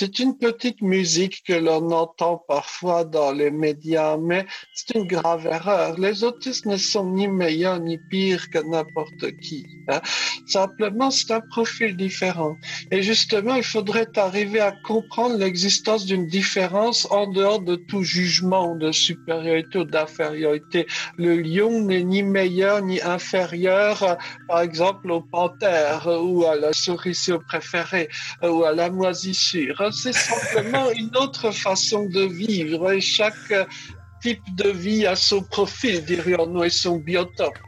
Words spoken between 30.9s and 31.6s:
une autre